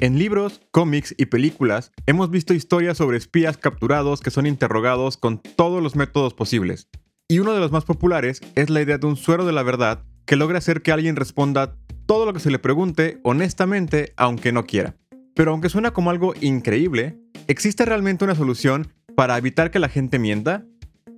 En 0.00 0.18
libros, 0.18 0.60
cómics 0.72 1.14
y 1.16 1.26
películas 1.26 1.92
hemos 2.06 2.28
visto 2.28 2.52
historias 2.52 2.98
sobre 2.98 3.16
espías 3.16 3.56
capturados 3.56 4.20
que 4.20 4.32
son 4.32 4.44
interrogados 4.44 5.16
con 5.16 5.38
todos 5.38 5.80
los 5.80 5.94
métodos 5.94 6.34
posibles. 6.34 6.88
Y 7.28 7.38
uno 7.38 7.52
de 7.52 7.60
los 7.60 7.70
más 7.70 7.84
populares 7.84 8.40
es 8.56 8.70
la 8.70 8.82
idea 8.82 8.98
de 8.98 9.06
un 9.06 9.16
suero 9.16 9.46
de 9.46 9.52
la 9.52 9.62
verdad 9.62 10.04
que 10.26 10.34
logra 10.34 10.58
hacer 10.58 10.82
que 10.82 10.90
alguien 10.90 11.14
responda 11.14 11.76
todo 12.06 12.26
lo 12.26 12.32
que 12.32 12.40
se 12.40 12.50
le 12.50 12.58
pregunte 12.58 13.20
honestamente 13.22 14.12
aunque 14.16 14.50
no 14.50 14.64
quiera. 14.64 14.96
Pero 15.32 15.52
aunque 15.52 15.68
suena 15.68 15.92
como 15.92 16.10
algo 16.10 16.34
increíble, 16.40 17.16
¿existe 17.46 17.84
realmente 17.84 18.24
una 18.24 18.34
solución 18.34 18.92
para 19.14 19.38
evitar 19.38 19.70
que 19.70 19.78
la 19.78 19.88
gente 19.88 20.18
mienta? 20.18 20.66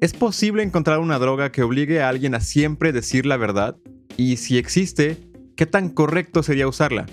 ¿Es 0.03 0.13
posible 0.13 0.63
encontrar 0.63 0.99
una 0.99 1.19
droga 1.19 1.51
que 1.51 1.63
obligue 1.63 2.03
a 2.03 2.11
alguien 2.11 2.35
a 2.35 2.41
siempre 2.41 2.93
decir 2.93 3.25
la 3.25 3.39
verdad? 3.39 3.79
Y 4.19 4.37
si 4.37 4.59
existe, 4.59 5.17
¿qué 5.57 5.65
tan 5.65 5.89
correcto 5.89 6.43
sería 6.43 6.69
usarla? 6.69 7.07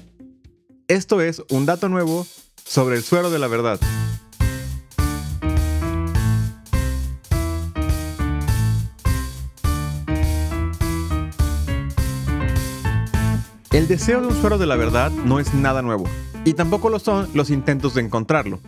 Esto 0.89 1.21
es 1.21 1.41
un 1.49 1.65
dato 1.65 1.87
nuevo 1.87 2.27
sobre 2.65 2.97
el 2.97 3.03
suero 3.03 3.31
de 3.31 3.39
la 3.39 3.47
verdad. 3.47 3.79
El 13.71 13.87
deseo 13.87 14.19
de 14.19 14.27
un 14.27 14.35
suero 14.35 14.57
de 14.57 14.65
la 14.65 14.75
verdad 14.75 15.09
no 15.09 15.39
es 15.39 15.53
nada 15.53 15.81
nuevo, 15.81 16.03
y 16.43 16.53
tampoco 16.53 16.89
lo 16.89 16.99
son 16.99 17.29
los 17.33 17.49
intentos 17.49 17.93
de 17.93 18.01
encontrarlo. 18.01 18.59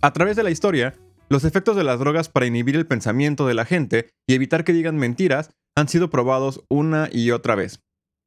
A 0.00 0.14
través 0.14 0.36
de 0.36 0.42
la 0.42 0.50
historia, 0.50 0.94
los 1.28 1.44
efectos 1.44 1.76
de 1.76 1.84
las 1.84 1.98
drogas 1.98 2.30
para 2.30 2.46
inhibir 2.46 2.74
el 2.74 2.86
pensamiento 2.86 3.46
de 3.46 3.54
la 3.54 3.66
gente 3.66 4.08
y 4.26 4.32
evitar 4.32 4.64
que 4.64 4.72
digan 4.72 4.96
mentiras 4.96 5.50
han 5.76 5.88
sido 5.88 6.08
probados 6.08 6.64
una 6.70 7.10
y 7.12 7.32
otra 7.32 7.54
vez. 7.54 7.80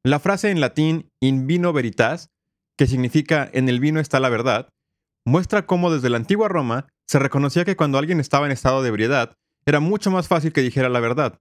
La 0.04 0.20
frase 0.20 0.52
en 0.52 0.62
latín 0.62 1.10
in 1.20 1.48
vino 1.48 1.74
veritas 1.74 2.30
que 2.78 2.88
significa 2.88 3.50
en 3.54 3.70
el 3.70 3.80
vino 3.80 4.00
está 4.00 4.20
la 4.20 4.30
verdad, 4.30 4.70
muestra 5.26 5.66
cómo 5.66 5.92
desde 5.92 6.10
la 6.10 6.18
antigua 6.18 6.48
Roma 6.48 6.88
se 7.08 7.20
reconocía 7.20 7.66
que 7.66 7.76
cuando 7.76 7.98
alguien 7.98 8.20
estaba 8.20 8.46
en 8.46 8.52
estado 8.52 8.82
de 8.82 8.90
ebriedad, 8.90 9.36
era 9.66 9.80
mucho 9.80 10.12
más 10.12 10.28
fácil 10.28 10.52
que 10.52 10.62
dijera 10.62 10.90
la 10.90 11.00
verdad. 11.00 11.40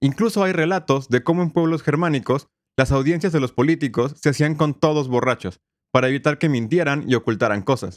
Incluso 0.00 0.44
hay 0.44 0.52
relatos 0.52 1.08
de 1.08 1.22
cómo 1.22 1.42
en 1.42 1.50
pueblos 1.50 1.82
germánicos 1.82 2.48
las 2.76 2.92
audiencias 2.92 3.32
de 3.32 3.40
los 3.40 3.52
políticos 3.52 4.14
se 4.20 4.30
hacían 4.30 4.54
con 4.54 4.74
todos 4.74 5.08
borrachos, 5.08 5.60
para 5.92 6.08
evitar 6.08 6.38
que 6.38 6.48
mintieran 6.48 7.04
y 7.06 7.14
ocultaran 7.14 7.62
cosas. 7.62 7.96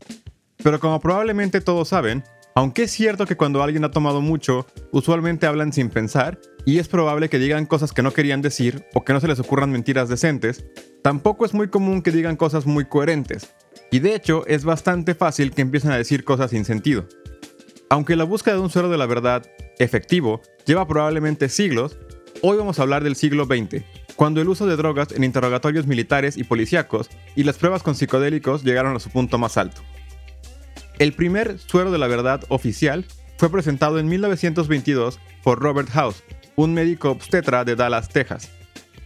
Pero 0.64 0.80
como 0.80 1.00
probablemente 1.00 1.62
todos 1.62 1.90
saben, 1.90 2.24
aunque 2.56 2.84
es 2.84 2.92
cierto 2.92 3.26
que 3.26 3.38
cuando 3.38 3.62
alguien 3.62 3.84
ha 3.84 3.92
tomado 3.92 4.22
mucho, 4.22 4.66
usualmente 4.92 5.46
hablan 5.46 5.74
sin 5.74 5.90
pensar, 5.90 6.40
y 6.66 6.80
es 6.80 6.88
probable 6.88 7.30
que 7.30 7.40
digan 7.40 7.66
cosas 7.66 7.94
que 7.94 8.02
no 8.02 8.14
querían 8.14 8.42
decir 8.42 8.86
o 8.94 9.04
que 9.04 9.14
no 9.14 9.20
se 9.20 9.28
les 9.28 9.40
ocurran 9.40 9.72
mentiras 9.72 10.10
decentes, 10.10 10.66
tampoco 11.08 11.46
es 11.46 11.54
muy 11.54 11.70
común 11.70 12.02
que 12.02 12.12
digan 12.12 12.36
cosas 12.36 12.66
muy 12.66 12.84
coherentes. 12.84 13.56
Y 13.92 14.00
de 14.00 14.14
hecho, 14.14 14.46
es 14.46 14.66
bastante 14.66 15.16
fácil 15.16 15.54
que 15.54 15.62
empiecen 15.62 15.92
a 15.92 15.98
decir 15.98 16.26
cosas 16.26 16.52
sin 16.52 16.66
sentido. 16.66 17.08
Aunque 17.90 18.18
la 18.18 18.26
búsqueda 18.26 18.56
de 18.56 18.60
un 18.60 18.70
suero 18.70 18.90
de 18.90 18.98
la 18.98 19.06
verdad 19.06 19.50
efectivo 19.80 20.42
lleva 20.66 20.86
probablemente 20.86 21.48
siglos, 21.48 21.98
hoy 22.42 22.58
vamos 22.58 22.78
a 22.78 22.82
hablar 22.82 23.06
del 23.06 23.16
siglo 23.16 23.46
XX, 23.46 23.86
cuando 24.18 24.42
el 24.42 24.50
uso 24.50 24.68
de 24.68 24.76
drogas 24.76 25.14
en 25.14 25.24
interrogatorios 25.24 25.88
militares 25.88 26.36
y 26.36 26.44
policíacos 26.44 27.10
y 27.38 27.46
las 27.46 27.58
pruebas 27.58 27.84
con 27.84 27.96
psicodélicos 27.96 28.66
llegaron 28.66 28.94
a 28.94 29.00
su 29.00 29.10
punto 29.10 29.38
más 29.38 29.56
alto. 29.56 29.82
El 31.00 31.14
primer 31.14 31.58
suero 31.58 31.90
de 31.90 32.00
la 32.00 32.08
verdad 32.08 32.44
oficial 32.50 33.06
fue 33.38 33.50
presentado 33.50 33.98
en 34.00 34.10
1922 34.10 35.22
por 35.42 35.62
Robert 35.62 35.90
House, 35.92 36.22
un 36.58 36.74
médico 36.74 37.12
obstetra 37.12 37.64
de 37.64 37.78
Dallas, 37.78 38.10
Texas. 38.10 38.52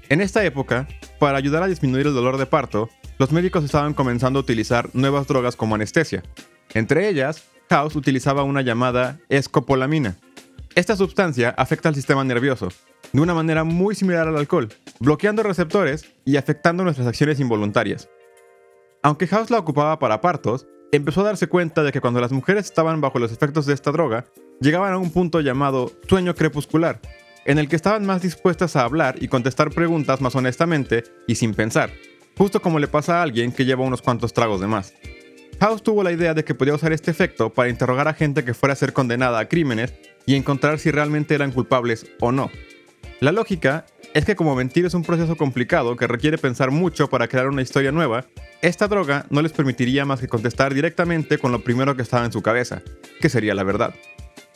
En 0.10 0.20
esta 0.20 0.44
época, 0.44 0.88
para 1.22 1.38
ayudar 1.38 1.62
a 1.62 1.68
disminuir 1.68 2.08
el 2.08 2.16
dolor 2.16 2.40
de 2.40 2.48
parto, 2.48 2.90
los 3.20 3.32
médicos 3.32 3.64
estaban 3.64 3.94
comenzando 3.94 4.40
a 4.40 4.42
utilizar 4.42 4.90
nuevas 4.94 5.28
drogas 5.28 5.56
como 5.56 5.76
anestesia. 5.76 6.24
Entre 6.74 7.08
ellas, 7.10 7.44
House 7.70 7.96
utilizaba 7.96 8.42
una 8.42 8.64
llamada 8.64 9.20
escopolamina. 9.30 10.18
Esta 10.74 10.96
sustancia 10.96 11.54
afecta 11.56 11.90
al 11.90 11.96
sistema 11.96 12.24
nervioso, 12.24 12.70
de 13.14 13.22
una 13.22 13.36
manera 13.36 13.64
muy 13.64 13.94
similar 13.94 14.28
al 14.28 14.36
alcohol, 14.36 14.70
bloqueando 15.00 15.44
receptores 15.44 16.12
y 16.26 16.38
afectando 16.38 16.84
nuestras 16.84 17.06
acciones 17.06 17.40
involuntarias. 17.40 18.10
Aunque 19.04 19.28
House 19.28 19.52
la 19.52 19.60
ocupaba 19.60 20.00
para 20.00 20.22
partos, 20.22 20.66
empezó 20.92 21.22
a 21.22 21.26
darse 21.26 21.46
cuenta 21.46 21.84
de 21.84 21.92
que 21.92 22.02
cuando 22.02 22.20
las 22.20 22.32
mujeres 22.32 22.66
estaban 22.66 23.00
bajo 23.00 23.20
los 23.20 23.32
efectos 23.32 23.68
de 23.68 23.76
esta 23.76 23.92
droga, 23.92 24.26
llegaban 24.60 24.92
a 24.92 24.98
un 24.98 25.12
punto 25.12 25.40
llamado 25.40 25.92
sueño 26.10 26.34
crepuscular, 26.34 27.00
en 27.46 27.58
el 27.58 27.68
que 27.68 27.76
estaban 27.76 28.06
más 28.06 28.22
dispuestas 28.22 28.76
a 28.76 28.84
hablar 28.84 29.16
y 29.22 29.28
contestar 29.28 29.72
preguntas 29.72 30.22
más 30.22 30.36
honestamente 30.36 31.04
y 31.28 31.36
sin 31.36 31.54
pensar, 31.54 31.92
justo 32.38 32.62
como 32.62 32.80
le 32.80 32.88
pasa 32.88 33.20
a 33.20 33.24
alguien 33.24 33.52
que 33.52 33.66
lleva 33.66 33.84
unos 33.84 34.02
cuantos 34.02 34.34
tragos 34.34 34.62
de 34.62 34.68
más. 34.68 34.94
House 35.60 35.84
tuvo 35.84 36.04
la 36.04 36.12
idea 36.12 36.34
de 36.34 36.44
que 36.44 36.56
podía 36.56 36.74
usar 36.74 36.92
este 36.92 37.12
efecto 37.12 37.52
para 37.52 37.70
interrogar 37.70 38.08
a 38.08 38.14
gente 38.14 38.44
que 38.44 38.56
fuera 38.56 38.74
a 38.74 38.76
ser 38.76 38.94
condenada 38.94 39.38
a 39.40 39.48
crímenes 39.48 39.94
y 40.26 40.36
encontrar 40.36 40.80
si 40.80 40.90
realmente 40.90 41.36
eran 41.36 41.52
culpables 41.52 42.08
o 42.20 42.32
no. 42.32 42.50
La 43.20 43.32
lógica 43.32 43.86
es 44.16 44.26
que 44.26 44.36
como 44.36 44.56
mentir 44.56 44.86
es 44.86 44.96
un 44.96 45.04
proceso 45.04 45.38
complicado 45.38 45.96
que 45.96 46.08
requiere 46.08 46.40
pensar 46.40 46.72
mucho 46.72 47.10
para 47.10 47.28
crear 47.28 47.48
una 47.48 47.62
historia 47.62 47.92
nueva, 47.92 48.26
esta 48.64 48.88
droga 48.88 49.28
no 49.30 49.42
les 49.44 49.52
permitiría 49.52 50.04
más 50.04 50.20
que 50.20 50.28
contestar 50.28 50.74
directamente 50.74 51.38
con 51.38 51.52
lo 51.52 51.64
primero 51.64 51.96
que 51.96 52.02
estaba 52.02 52.26
en 52.26 52.32
su 52.32 52.42
cabeza, 52.42 52.82
que 53.20 53.30
sería 53.30 53.54
la 53.54 53.64
verdad. 53.64 53.94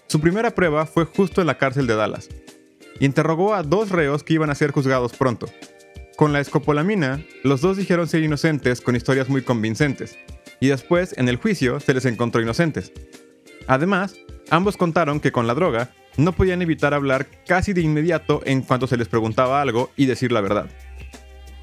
Su 0.07 0.19
primera 0.19 0.51
prueba 0.51 0.87
fue 0.87 1.05
justo 1.05 1.41
en 1.41 1.47
la 1.47 1.59
cárcel 1.59 1.85
de 1.85 1.95
Dallas, 1.95 2.29
interrogó 2.99 3.53
a 3.53 3.63
dos 3.63 3.89
reos 3.89 4.23
que 4.23 4.33
iban 4.33 4.49
a 4.49 4.55
ser 4.55 4.71
juzgados 4.71 5.13
pronto. 5.13 5.47
Con 6.15 6.33
la 6.33 6.39
escopolamina, 6.39 7.23
los 7.43 7.61
dos 7.61 7.77
dijeron 7.77 8.07
ser 8.07 8.23
inocentes 8.23 8.81
con 8.81 8.95
historias 8.95 9.29
muy 9.29 9.41
convincentes, 9.41 10.17
y 10.59 10.67
después, 10.67 11.13
en 11.17 11.27
el 11.27 11.35
juicio, 11.37 11.79
se 11.79 11.93
les 11.93 12.05
encontró 12.05 12.41
inocentes. 12.41 12.91
Además, 13.67 14.15
ambos 14.49 14.77
contaron 14.77 15.19
que 15.19 15.31
con 15.31 15.47
la 15.47 15.53
droga 15.53 15.91
no 16.17 16.31
podían 16.31 16.61
evitar 16.61 16.93
hablar 16.93 17.27
casi 17.45 17.73
de 17.73 17.81
inmediato 17.81 18.41
en 18.45 18.61
cuanto 18.61 18.87
se 18.87 18.97
les 18.97 19.07
preguntaba 19.07 19.61
algo 19.61 19.91
y 19.95 20.05
decir 20.05 20.31
la 20.31 20.41
verdad. 20.41 20.69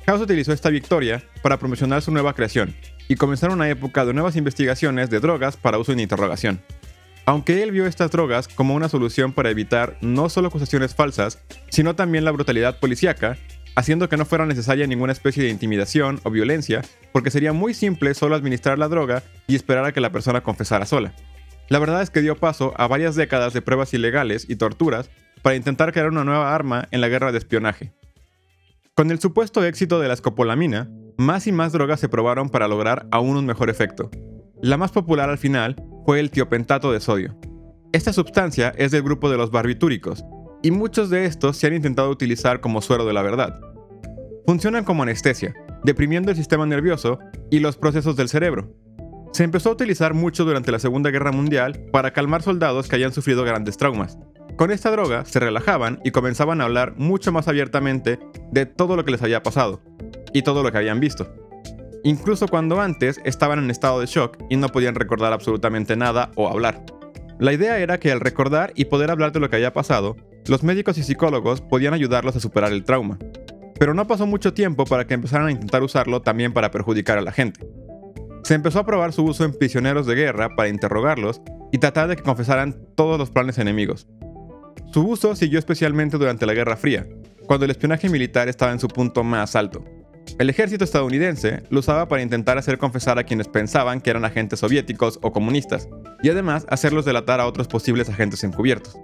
House 0.07 0.21
utilizó 0.21 0.53
esta 0.53 0.69
victoria 0.69 1.23
para 1.43 1.59
promocionar 1.59 2.03
su 2.03 2.11
nueva 2.11 2.35
creación 2.35 2.75
y 3.09 3.15
comenzar 3.15 3.51
una 3.51 3.69
época 3.71 4.05
de 4.05 4.13
nuevas 4.13 4.37
investigaciones 4.37 5.11
de 5.11 5.21
drogas 5.21 5.57
para 5.57 5.79
uso 5.79 5.93
en 5.93 6.01
interrogación. 6.01 6.61
Aunque 7.25 7.63
él 7.63 7.71
vio 7.71 7.87
estas 7.87 8.11
drogas 8.11 8.49
como 8.49 8.75
una 8.75 8.89
solución 8.89 9.33
para 9.33 9.51
evitar 9.51 9.97
no 10.01 10.29
solo 10.29 10.49
acusaciones 10.49 10.95
falsas, 10.95 11.39
sino 11.71 11.95
también 11.95 12.25
la 12.25 12.33
brutalidad 12.33 12.81
policíaca, 12.81 13.39
haciendo 13.77 14.09
que 14.09 14.17
no 14.17 14.25
fuera 14.25 14.45
necesaria 14.45 14.87
ninguna 14.87 15.13
especie 15.13 15.45
de 15.45 15.51
intimidación 15.51 16.21
o 16.25 16.31
violencia, 16.31 16.83
porque 17.13 17.31
sería 17.31 17.53
muy 17.53 17.75
simple 17.75 18.15
solo 18.15 18.35
administrar 18.35 18.79
la 18.79 18.89
droga 18.89 19.23
y 19.47 19.55
esperar 19.55 19.85
a 19.85 19.93
que 19.93 20.01
la 20.01 20.11
persona 20.11 20.43
confesara 20.43 20.85
sola. 20.85 21.15
La 21.69 21.79
verdad 21.79 22.03
es 22.03 22.11
que 22.11 22.23
dio 22.23 22.37
paso 22.37 22.75
a 22.77 22.89
varias 22.89 23.15
décadas 23.15 23.53
de 23.53 23.63
pruebas 23.63 23.95
ilegales 23.95 24.47
y 24.49 24.57
torturas 24.57 25.11
para 25.43 25.57
intentar 25.57 25.93
crear 25.93 26.09
una 26.09 26.25
nueva 26.25 26.55
arma 26.55 26.89
en 26.91 27.01
la 27.01 27.09
guerra 27.09 27.33
de 27.33 27.39
espionaje. 27.39 27.93
Con 28.95 29.11
el 29.11 29.21
supuesto 29.21 29.65
éxito 29.65 30.01
de 30.01 30.09
la 30.09 30.15
escopolamina, 30.15 30.91
más 31.17 31.47
y 31.47 31.53
más 31.53 31.73
drogas 31.73 32.01
se 32.01 32.09
probaron 32.09 32.51
para 32.51 32.69
lograr 32.69 33.07
aún 33.11 33.37
un 33.37 33.47
mejor 33.47 33.71
efecto. 33.71 34.11
La 34.61 34.77
más 34.77 34.93
popular 34.93 35.31
al 35.31 35.39
final 35.39 35.77
fue 36.05 36.21
el 36.21 36.31
tiopentato 36.31 36.93
de 36.93 37.01
sodio. 37.01 37.37
Esta 37.93 38.13
sustancia 38.13 38.73
es 38.77 38.91
del 38.91 39.03
grupo 39.03 39.31
de 39.31 39.37
los 39.37 39.51
barbitúricos, 39.51 40.25
y 40.63 40.71
muchos 40.71 41.11
de 41.11 41.27
estos 41.27 41.57
se 41.57 41.67
han 41.67 41.75
intentado 41.75 42.11
utilizar 42.11 42.61
como 42.61 42.81
suero 42.81 43.05
de 43.05 43.13
la 43.13 43.23
verdad. 43.23 43.61
Funcionan 44.47 44.85
como 44.85 45.03
anestesia, 45.03 45.55
deprimiendo 45.85 46.31
el 46.31 46.37
sistema 46.37 46.67
nervioso 46.67 47.19
y 47.51 47.59
los 47.59 47.77
procesos 47.77 48.17
del 48.17 48.29
cerebro. 48.29 48.75
Se 49.33 49.45
empezó 49.45 49.71
a 49.71 49.73
utilizar 49.73 50.15
mucho 50.15 50.45
durante 50.45 50.73
la 50.73 50.79
Segunda 50.79 51.11
Guerra 51.11 51.33
Mundial 51.33 51.87
para 51.93 52.13
calmar 52.13 52.43
soldados 52.43 52.89
que 52.89 52.97
hayan 52.97 53.13
sufrido 53.13 53.45
grandes 53.45 53.77
traumas. 53.77 54.19
Con 54.57 54.71
esta 54.71 54.91
droga 54.91 55.25
se 55.25 55.41
relajaban 55.41 56.01
y 56.05 56.11
comenzaban 56.11 56.61
a 56.61 56.65
hablar 56.65 56.95
mucho 56.97 57.33
más 57.33 57.49
abiertamente 57.49 58.19
de 58.51 58.67
todo 58.67 58.97
lo 58.97 59.05
que 59.05 59.13
les 59.13 59.23
había 59.23 59.43
pasado 59.43 59.81
y 60.35 60.43
todo 60.43 60.63
lo 60.63 60.71
que 60.71 60.79
habían 60.79 61.01
visto 61.01 61.42
incluso 62.05 62.49
cuando 62.49 62.81
antes 62.81 63.21
estaban 63.25 63.59
en 63.59 63.71
estado 63.71 64.01
de 64.01 64.07
shock 64.07 64.39
y 64.49 64.57
no 64.57 64.69
podían 64.69 64.95
recordar 64.95 65.33
absolutamente 65.33 65.97
nada 65.97 66.31
o 66.37 66.49
hablar. 66.49 66.85
La 67.39 67.53
idea 67.53 67.79
era 67.79 67.99
que 67.99 68.13
al 68.13 68.21
recordar 68.21 68.73
y 68.77 68.85
poder 68.85 69.11
hablar 69.11 69.33
de 69.33 69.41
lo 69.41 69.51
que 69.51 69.57
había 69.57 69.73
pasado, 69.73 70.17
los 70.47 70.63
médicos 70.63 70.99
y 70.99 71.03
psicólogos 71.03 71.61
podían 71.61 71.95
ayudarlos 71.95 72.37
a 72.37 72.41
superar 72.41 72.73
el 72.73 72.85
trauma. 72.85 73.19
Pero 73.79 73.95
no 73.95 74.07
pasó 74.07 74.27
mucho 74.27 74.55
tiempo 74.55 74.85
para 74.85 75.07
que 75.07 75.15
empezaran 75.15 75.49
a 75.49 75.53
intentar 75.53 75.83
usarlo 75.83 76.23
también 76.23 76.53
para 76.53 76.71
perjudicar 76.71 77.19
a 77.19 77.23
la 77.23 77.33
gente. 77.33 77.67
Se 78.45 78.55
empezó 78.55 78.81
a 78.81 78.87
probar 78.87 79.13
su 79.13 79.25
uso 79.25 79.45
en 79.45 79.57
prisioneros 79.57 80.07
de 80.07 80.15
guerra 80.15 80.55
para 80.57 80.69
interrogarlos 80.69 81.41
y 81.73 81.79
tratar 81.79 82.09
de 82.09 82.17
que 82.17 82.23
confesaran 82.23 82.77
todos 82.95 83.19
los 83.19 83.31
planes 83.31 83.59
enemigos. 83.59 84.07
Su 84.93 85.09
uso 85.09 85.35
siguió 85.35 85.59
especialmente 85.59 86.19
durante 86.19 86.45
la 86.45 86.55
Guerra 86.55 86.77
Fría, 86.77 87.07
cuando 87.47 87.65
el 87.65 87.71
espionaje 87.71 88.09
militar 88.09 88.49
estaba 88.49 88.73
en 88.73 88.79
su 88.79 88.89
punto 88.89 89.25
más 89.25 89.57
alto. 89.57 89.85
El 90.39 90.51
ejército 90.51 90.85
estadounidense 90.85 91.63
lo 91.71 91.81
usaba 91.81 92.09
para 92.09 92.23
intentar 92.23 92.59
hacer 92.59 92.79
confesar 92.79 93.19
a 93.19 93.25
quienes 93.25 93.49
pensaban 93.49 94.01
que 94.01 94.11
eran 94.11 94.25
agentes 94.25 94.61
soviéticos 94.61 95.19
o 95.23 95.33
comunistas, 95.33 95.89
y 96.23 96.31
además 96.31 96.67
hacerlos 96.69 97.05
delatar 97.05 97.41
a 97.41 97.47
otros 97.47 97.69
posibles 97.69 98.09
agentes 98.09 98.45
encubiertos. 98.45 98.99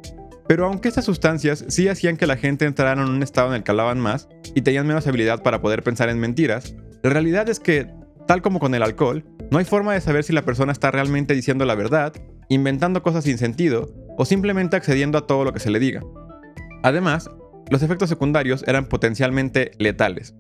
Pero 0.47 0.67
aunque 0.67 0.89
estas 0.89 1.05
sustancias 1.05 1.65
sí 1.69 1.89
hacían 1.89 2.17
que 2.17 2.27
la 2.27 2.37
gente 2.37 2.65
entrara 2.65 3.03
en 3.03 3.09
un 3.09 3.23
estado 3.23 3.49
en 3.49 3.57
el 3.57 3.63
que 3.63 3.71
hablaban 3.71 4.01
más 4.01 4.29
y 4.55 4.63
tenían 4.63 4.87
menos 4.87 5.07
habilidad 5.07 5.43
para 5.43 5.61
poder 5.61 5.83
pensar 5.83 6.09
en 6.09 6.19
mentiras, 6.19 6.75
la 7.03 7.11
realidad 7.11 7.49
es 7.49 7.61
que 7.61 7.87
Tal 8.29 8.43
como 8.43 8.61
con 8.61 8.75
el 8.75 8.83
alcohol, 8.83 9.25
no 9.51 9.57
hay 9.57 9.65
forma 9.65 9.95
de 9.95 10.03
saber 10.03 10.23
si 10.23 10.35
la 10.35 10.45
persona 10.45 10.71
está 10.71 10.91
realmente 10.91 11.35
diciendo 11.35 11.65
la 11.65 11.75
verdad, 11.75 12.13
inventando 12.51 13.03
cosas 13.03 13.25
sin 13.25 13.39
sentido 13.39 13.89
o 14.19 14.27
simplemente 14.27 14.77
accediendo 14.77 15.17
a 15.17 15.27
todo 15.27 15.45
lo 15.45 15.55
que 15.55 15.61
se 15.61 15.71
le 15.71 15.79
diga. 15.79 16.03
Además, 16.83 17.31
los 17.71 17.83
efectos 17.83 18.11
secundarios 18.11 18.65
eran 18.67 18.85
potencialmente 18.85 19.71
letales. 19.79 20.35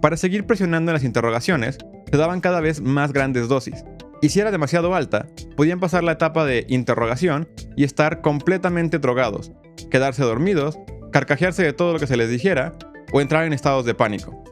Para 0.00 0.16
seguir 0.16 0.46
presionando 0.46 0.90
en 0.90 0.94
las 0.94 1.04
interrogaciones, 1.04 1.78
se 2.10 2.16
daban 2.16 2.40
cada 2.40 2.60
vez 2.60 2.80
más 2.80 3.12
grandes 3.12 3.48
dosis, 3.48 3.84
y 4.20 4.30
si 4.30 4.40
era 4.40 4.50
demasiado 4.50 4.94
alta, 4.94 5.26
podían 5.56 5.80
pasar 5.80 6.02
la 6.04 6.12
etapa 6.12 6.44
de 6.44 6.66
interrogación 6.68 7.48
y 7.76 7.84
estar 7.84 8.20
completamente 8.20 8.98
drogados, 8.98 9.52
quedarse 9.90 10.22
dormidos, 10.22 10.78
carcajearse 11.12 11.62
de 11.62 11.72
todo 11.72 11.92
lo 11.92 11.98
que 11.98 12.06
se 12.06 12.16
les 12.16 12.28
dijera 12.28 12.74
o 13.12 13.20
entrar 13.20 13.44
en 13.44 13.52
estados 13.52 13.84
de 13.84 13.94
pánico. 13.94 14.44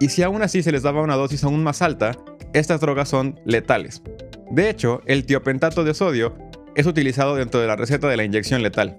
Y 0.00 0.08
si 0.08 0.22
aún 0.22 0.42
así 0.42 0.62
se 0.62 0.72
les 0.72 0.82
daba 0.82 1.02
una 1.02 1.16
dosis 1.16 1.44
aún 1.44 1.62
más 1.62 1.82
alta, 1.82 2.16
estas 2.52 2.80
drogas 2.80 3.08
son 3.08 3.38
letales. 3.44 4.02
De 4.50 4.70
hecho, 4.70 5.02
el 5.06 5.26
tiopentato 5.26 5.84
de 5.84 5.94
sodio 5.94 6.36
es 6.74 6.86
utilizado 6.86 7.36
dentro 7.36 7.60
de 7.60 7.66
la 7.66 7.76
receta 7.76 8.08
de 8.08 8.16
la 8.16 8.24
inyección 8.24 8.62
letal. 8.62 8.96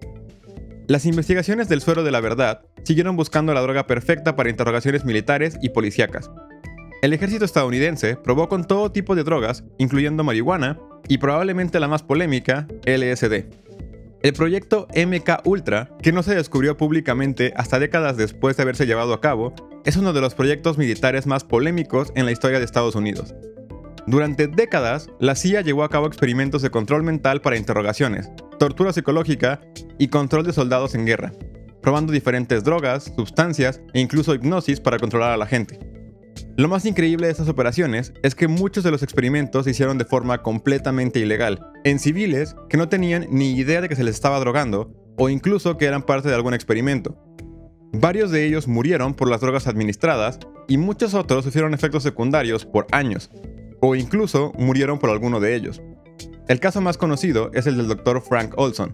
Las 0.92 1.06
investigaciones 1.06 1.70
del 1.70 1.80
suero 1.80 2.04
de 2.04 2.12
la 2.12 2.20
verdad 2.20 2.66
siguieron 2.84 3.16
buscando 3.16 3.54
la 3.54 3.62
droga 3.62 3.88
perfecta 3.88 4.36
para 4.36 4.50
interrogaciones 4.50 5.06
militares 5.06 5.58
y 5.62 5.70
policíacas. 5.70 6.30
El 7.02 7.14
ejército 7.14 7.46
estadounidense 7.46 8.18
probó 8.18 8.50
con 8.50 8.68
todo 8.68 8.92
tipo 8.92 9.16
de 9.16 9.24
drogas, 9.24 9.64
incluyendo 9.78 10.26
marihuana 10.26 10.78
y 11.08 11.20
probablemente 11.20 11.80
la 11.80 11.88
más 11.88 12.04
polémica, 12.04 12.68
LSD. 12.86 13.46
El 14.22 14.34
proyecto 14.34 14.90
MK 14.94 15.46
Ultra, 15.48 15.96
que 16.02 16.12
no 16.12 16.24
se 16.24 16.36
descubrió 16.36 16.76
públicamente 16.76 17.54
hasta 17.56 17.80
décadas 17.80 18.18
después 18.18 18.58
de 18.58 18.64
haberse 18.64 18.86
llevado 18.86 19.14
a 19.14 19.22
cabo, 19.22 19.54
es 19.86 19.96
uno 19.96 20.12
de 20.12 20.20
los 20.20 20.36
proyectos 20.36 20.78
militares 20.78 21.26
más 21.26 21.46
polémicos 21.46 22.12
en 22.16 22.26
la 22.26 22.34
historia 22.34 22.60
de 22.60 22.66
Estados 22.66 22.96
Unidos. 22.96 23.34
Durante 24.08 24.48
décadas, 24.48 25.10
la 25.22 25.36
CIA 25.36 25.62
llevó 25.62 25.86
a 25.86 25.90
cabo 25.90 26.08
experimentos 26.08 26.62
de 26.62 26.70
control 26.70 27.04
mental 27.04 27.40
para 27.40 27.56
interrogaciones, 27.56 28.30
tortura 28.60 28.92
psicológica 28.92 29.62
y 30.01 30.07
control 30.07 30.44
de 30.44 30.51
soldados 30.51 30.95
en 30.95 31.06
guerra, 31.06 31.31
probando 31.80 32.12
diferentes 32.12 32.63
drogas, 32.63 33.13
sustancias 33.15 33.81
e 33.94 34.00
incluso 34.00 34.33
hipnosis 34.33 34.80
para 34.80 34.98
controlar 34.98 35.31
a 35.31 35.38
la 35.38 35.45
gente. 35.45 35.77
Lo 36.57 36.68
más 36.68 36.88
increíble 36.88 37.27
de 37.27 37.31
estas 37.31 37.50
operaciones 37.50 38.12
es 38.24 38.33
que 38.33 38.48
muchos 38.48 38.83
de 38.83 38.89
los 38.89 39.03
experimentos 39.03 39.65
se 39.65 39.71
hicieron 39.71 40.00
de 40.00 40.06
forma 40.06 40.42
completamente 40.42 41.19
ilegal, 41.19 41.59
en 41.83 42.00
civiles 42.00 42.56
que 42.68 42.77
no 42.77 42.89
tenían 42.89 43.27
ni 43.30 43.51
idea 43.51 43.80
de 43.80 43.89
que 43.89 43.95
se 43.95 44.03
les 44.03 44.15
estaba 44.15 44.39
drogando 44.39 44.92
o 45.19 45.30
incluso 45.30 45.77
que 45.77 45.86
eran 45.86 46.01
parte 46.01 46.30
de 46.30 46.36
algún 46.36 46.56
experimento. 46.56 47.15
Varios 47.94 48.31
de 48.31 48.44
ellos 48.44 48.68
murieron 48.68 49.13
por 49.13 49.30
las 49.30 49.42
drogas 49.42 49.68
administradas 49.68 50.39
y 50.68 50.77
muchos 50.77 51.13
otros 51.13 51.45
sufrieron 51.45 51.75
efectos 51.75 52.01
secundarios 52.01 52.65
por 52.65 52.88
años, 52.92 53.30
o 53.81 53.94
incluso 53.94 54.51
murieron 54.57 54.97
por 54.97 55.12
alguno 55.12 55.39
de 55.39 55.54
ellos. 55.54 55.80
El 56.47 56.59
caso 56.59 56.81
más 56.81 56.97
conocido 56.97 57.51
es 57.54 57.68
el 57.68 57.77
del 57.77 57.88
Dr. 57.88 58.21
Frank 58.21 58.56
Olson, 58.57 58.94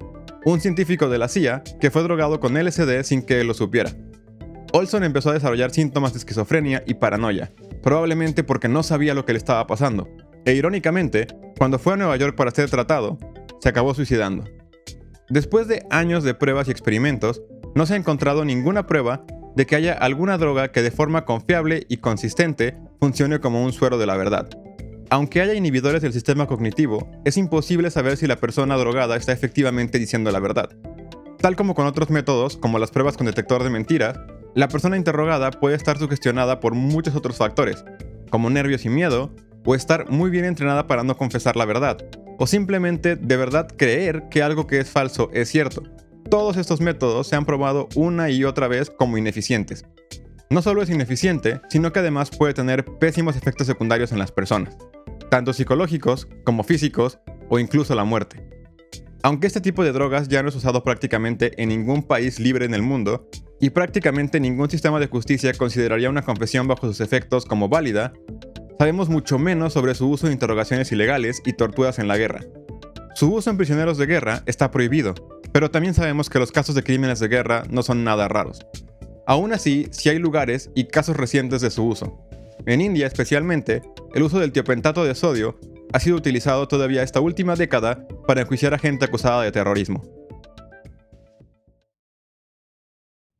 un 0.54 0.62
científico 0.62 1.10
de 1.10 1.18
la 1.18 1.28
CIA 1.28 1.62
que 1.82 1.92
fue 1.92 2.04
drogado 2.04 2.40
con 2.40 2.54
LSD 2.54 3.04
sin 3.04 3.22
que 3.22 3.44
lo 3.44 3.54
supiera. 3.54 3.92
Olson 4.72 5.04
empezó 5.04 5.32
a 5.32 5.34
desarrollar 5.34 5.72
síntomas 5.72 6.14
de 6.14 6.20
esquizofrenia 6.20 6.84
y 6.88 6.94
paranoia, 6.94 7.52
probablemente 7.84 8.46
porque 8.46 8.70
no 8.70 8.82
sabía 8.82 9.14
lo 9.14 9.26
que 9.26 9.34
le 9.34 9.40
estaba 9.40 9.68
pasando. 9.68 10.08
E 10.46 10.54
irónicamente, 10.54 11.28
cuando 11.58 11.80
fue 11.80 11.94
a 11.94 11.98
Nueva 11.98 12.16
York 12.16 12.38
para 12.38 12.52
ser 12.52 12.70
tratado, 12.70 13.18
se 13.60 13.68
acabó 13.68 13.94
suicidando. 13.94 14.46
Después 15.28 15.68
de 15.68 15.86
años 15.90 16.24
de 16.24 16.34
pruebas 16.34 16.70
y 16.70 16.72
experimentos, 16.72 17.42
no 17.76 17.86
se 17.86 17.96
ha 17.96 17.98
encontrado 17.98 18.46
ninguna 18.46 18.88
prueba 18.88 19.26
de 19.58 19.66
que 19.66 19.76
haya 19.76 19.92
alguna 19.92 20.38
droga 20.38 20.72
que 20.72 20.82
de 20.82 20.92
forma 20.92 21.26
confiable 21.26 21.86
y 21.90 21.98
consistente 21.98 22.78
funcione 23.02 23.42
como 23.42 23.66
un 23.66 23.74
suero 23.74 23.98
de 23.98 24.06
la 24.06 24.16
verdad. 24.16 24.48
Aunque 25.09 25.42
haya 25.42 25.54
inhibidores 25.54 26.01
del 26.01 26.12
sistema 26.12 26.48
cognitivo, 26.48 27.09
es 27.24 27.38
imposible 27.38 27.89
saber 27.92 28.18
si 28.18 28.27
la 28.27 28.36
persona 28.36 28.75
drogada 28.75 29.15
está 29.15 29.31
efectivamente 29.31 30.00
diciendo 30.00 30.31
la 30.31 30.42
verdad. 30.42 30.69
Tal 31.39 31.56
como 31.56 31.75
con 31.75 31.88
otros 31.88 32.09
métodos, 32.09 32.57
como 32.57 32.77
las 32.77 32.92
pruebas 32.92 33.15
con 33.15 33.25
detector 33.25 33.63
de 33.63 33.69
mentiras, 33.69 34.19
la 34.54 34.68
persona 34.68 34.98
interrogada 34.98 35.51
puede 35.51 35.77
estar 35.77 35.98
sugestionada 35.98 36.59
por 36.59 36.74
muchos 36.74 37.15
otros 37.15 37.38
factores, 37.38 37.86
como 38.30 38.50
nervios 38.50 38.83
y 38.83 38.89
miedo, 38.89 39.33
o 39.65 39.75
estar 39.75 40.09
muy 40.09 40.30
bien 40.30 40.44
entrenada 40.44 40.88
para 40.88 41.04
no 41.04 41.15
confesar 41.15 41.56
la 41.56 41.65
verdad, 41.65 41.98
o 42.38 42.45
simplemente 42.45 43.15
de 43.15 43.38
verdad 43.38 43.68
creer 43.77 44.27
que 44.30 44.44
algo 44.44 44.68
que 44.68 44.80
es 44.80 44.89
falso 44.89 45.30
es 45.33 45.48
cierto. 45.48 45.83
Todos 46.30 46.57
estos 46.57 46.81
métodos 46.81 47.27
se 47.27 47.38
han 47.38 47.45
probado 47.45 47.88
una 47.95 48.30
y 48.30 48.44
otra 48.44 48.68
vez 48.68 48.89
como 48.89 49.18
ineficientes. 49.18 49.86
No 50.50 50.62
solo 50.62 50.81
es 50.81 50.89
ineficiente, 50.89 51.62
sino 51.69 51.94
que 51.94 52.00
además 52.00 52.30
puede 52.30 52.53
tener 52.53 52.83
pésimos 52.83 53.38
efectos 53.38 53.68
secundarios 53.68 54.12
en 54.12 54.19
las 54.19 54.31
personas, 54.31 54.77
tanto 55.29 55.53
psicológicos 55.53 56.27
como 56.44 56.63
físicos 56.63 57.19
o 57.50 57.59
incluso 57.59 57.95
la 57.95 58.03
muerte. 58.03 58.44
Aunque 59.24 59.47
este 59.47 59.62
tipo 59.62 59.83
de 59.83 59.91
drogas 59.91 60.27
ya 60.27 60.44
no 60.44 60.50
es 60.50 60.56
usado 60.56 60.83
prácticamente 60.83 61.62
en 61.62 61.69
ningún 61.69 62.03
país 62.03 62.39
libre 62.39 62.65
en 62.65 62.74
el 62.74 62.81
mundo, 62.81 63.27
y 63.59 63.71
prácticamente 63.71 64.39
ningún 64.39 64.69
sistema 64.69 65.00
de 65.00 65.07
justicia 65.07 65.53
consideraría 65.53 66.09
una 66.09 66.21
confesión 66.21 66.68
bajo 66.68 66.88
sus 66.88 67.01
efectos 67.01 67.45
como 67.45 67.69
válida, 67.69 68.13
sabemos 68.77 69.09
mucho 69.09 69.39
menos 69.39 69.74
sobre 69.74 69.95
su 69.95 70.07
uso 70.09 70.27
en 70.27 70.33
interrogaciones 70.33 70.91
ilegales 70.91 71.41
y 71.45 71.53
torturas 71.53 71.97
en 72.00 72.07
la 72.07 72.18
guerra. 72.18 72.41
Su 73.15 73.33
uso 73.33 73.50
en 73.50 73.57
prisioneros 73.57 73.97
de 73.97 74.06
guerra 74.06 74.44
está 74.45 74.69
prohibido, 74.69 75.15
pero 75.51 75.71
también 75.71 75.95
sabemos 75.95 76.29
que 76.29 76.39
los 76.39 76.51
casos 76.51 76.75
de 76.75 76.83
crímenes 76.83 77.19
de 77.19 77.27
guerra 77.27 77.63
no 77.69 77.81
son 77.81 78.03
nada 78.03 78.27
raros. 78.27 78.65
Aún 79.25 79.53
así, 79.53 79.88
sí 79.91 80.09
hay 80.09 80.19
lugares 80.19 80.69
y 80.75 80.85
casos 80.85 81.18
recientes 81.18 81.62
de 81.62 81.71
su 81.71 81.85
uso. 81.85 82.24
En 82.65 82.79
India 82.79 83.07
especialmente, 83.07 83.81
el 84.13 84.24
uso 84.24 84.39
del 84.39 84.51
tiopentato 84.51 85.04
de 85.04 85.15
sodio 85.15 85.59
ha 85.94 86.00
sido 86.00 86.18
utilizado 86.18 86.68
todavía 86.68 87.04
esta 87.04 87.19
última 87.19 87.56
década 87.56 88.07
para 88.27 88.42
enjuiciar 88.42 88.74
a 88.74 88.80
gente 88.80 89.06
acusada 89.06 89.44
de 89.44 89.51
terrorismo. 89.51 90.04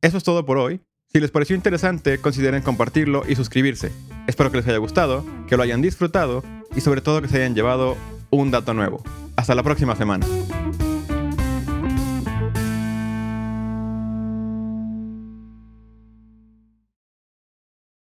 Eso 0.00 0.16
es 0.16 0.24
todo 0.24 0.46
por 0.46 0.58
hoy. 0.58 0.80
Si 1.12 1.20
les 1.20 1.30
pareció 1.30 1.56
interesante, 1.56 2.18
consideren 2.18 2.62
compartirlo 2.62 3.22
y 3.28 3.34
suscribirse. 3.34 3.90
Espero 4.26 4.50
que 4.50 4.58
les 4.58 4.68
haya 4.68 4.78
gustado, 4.78 5.24
que 5.48 5.56
lo 5.56 5.62
hayan 5.62 5.82
disfrutado 5.82 6.44
y 6.76 6.80
sobre 6.80 7.00
todo 7.00 7.22
que 7.22 7.28
se 7.28 7.38
hayan 7.38 7.54
llevado 7.54 7.96
un 8.30 8.50
dato 8.50 8.74
nuevo. 8.74 9.02
Hasta 9.36 9.54
la 9.54 9.62
próxima 9.62 9.96
semana. 9.96 10.26